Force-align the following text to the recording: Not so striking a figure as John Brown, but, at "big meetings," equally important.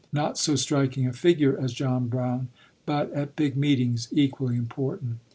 Not 0.11 0.35
so 0.39 0.55
striking 0.55 1.05
a 1.05 1.13
figure 1.13 1.55
as 1.55 1.73
John 1.75 2.07
Brown, 2.07 2.47
but, 2.87 3.13
at 3.13 3.35
"big 3.35 3.55
meetings," 3.55 4.07
equally 4.11 4.57
important. 4.57 5.19